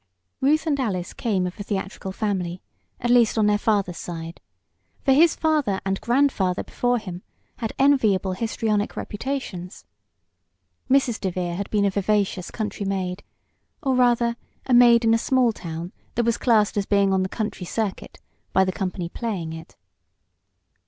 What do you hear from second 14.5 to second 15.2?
a maid in a